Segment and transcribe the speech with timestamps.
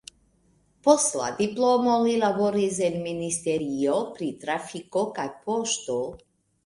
[0.85, 6.01] Post la diplomo li laboris en ministerio pri trafiko kaj poŝto.